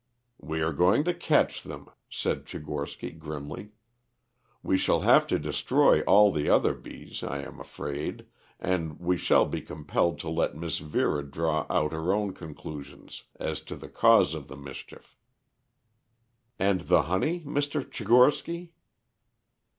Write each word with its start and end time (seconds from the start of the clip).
"We 0.39 0.63
are 0.63 0.73
going 0.73 1.03
to 1.03 1.13
catch 1.13 1.61
them," 1.61 1.87
said 2.09 2.45
Tchigorsky 2.47 3.11
grimly. 3.19 3.73
"We 4.63 4.75
shall 4.75 5.01
have 5.01 5.27
to 5.27 5.37
destroy 5.37 6.01
all 6.01 6.31
the 6.31 6.49
other 6.49 6.73
bees, 6.73 7.21
I 7.21 7.43
am 7.43 7.59
afraid, 7.59 8.25
and 8.59 8.99
we 8.99 9.15
shall 9.15 9.45
be 9.45 9.61
compelled 9.61 10.17
to 10.21 10.29
let 10.31 10.55
Miss 10.57 10.79
Vera 10.79 11.21
draw 11.21 11.67
her 11.67 12.13
own 12.15 12.33
conclusions 12.33 13.25
as 13.39 13.61
to 13.65 13.75
the 13.75 13.89
cause 13.89 14.33
of 14.33 14.47
the 14.47 14.57
mischief." 14.57 15.19
"And 16.57 16.81
the 16.87 17.03
honey, 17.03 17.41
Mr. 17.41 17.87
Tchigorsky?" 17.87 18.71